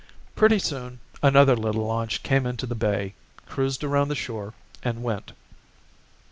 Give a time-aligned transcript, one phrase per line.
[0.35, 3.13] "Pretty soon another little launch came into the bay,
[3.45, 5.33] cruised around the shore, and went.